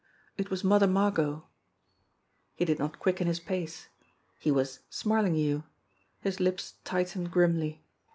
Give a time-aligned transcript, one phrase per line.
[0.35, 1.45] It was Mother Margot!
[2.55, 3.87] He did not quicken his pace.
[4.39, 5.61] He was Smarlinghue!
[6.21, 7.83] His lips tightened grimly.